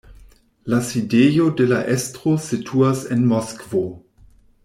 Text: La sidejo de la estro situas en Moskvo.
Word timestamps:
La 0.71 0.79
sidejo 0.87 1.45
de 1.59 1.67
la 1.73 1.81
estro 1.97 2.33
situas 2.47 3.05
en 3.17 3.23
Moskvo. 3.35 3.85